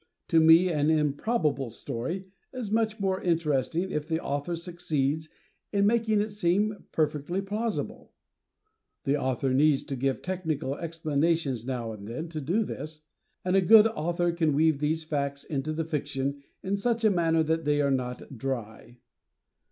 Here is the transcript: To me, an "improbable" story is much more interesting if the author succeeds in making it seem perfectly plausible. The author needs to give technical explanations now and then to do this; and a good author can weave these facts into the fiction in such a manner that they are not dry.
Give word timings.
To 0.29 0.39
me, 0.39 0.67
an 0.69 0.89
"improbable" 0.89 1.69
story 1.69 2.25
is 2.51 2.71
much 2.71 2.99
more 2.99 3.21
interesting 3.21 3.91
if 3.91 4.07
the 4.07 4.19
author 4.19 4.55
succeeds 4.55 5.29
in 5.71 5.85
making 5.85 6.21
it 6.21 6.31
seem 6.31 6.85
perfectly 6.91 7.39
plausible. 7.39 8.11
The 9.03 9.15
author 9.15 9.53
needs 9.53 9.83
to 9.83 9.95
give 9.95 10.23
technical 10.23 10.73
explanations 10.75 11.67
now 11.67 11.91
and 11.91 12.07
then 12.07 12.29
to 12.29 12.41
do 12.41 12.63
this; 12.63 13.05
and 13.45 13.55
a 13.55 13.61
good 13.61 13.85
author 13.85 14.31
can 14.31 14.55
weave 14.55 14.79
these 14.79 15.03
facts 15.03 15.43
into 15.43 15.71
the 15.71 15.85
fiction 15.85 16.41
in 16.63 16.77
such 16.77 17.03
a 17.03 17.11
manner 17.11 17.43
that 17.43 17.65
they 17.65 17.79
are 17.79 17.91
not 17.91 18.35
dry. 18.39 18.97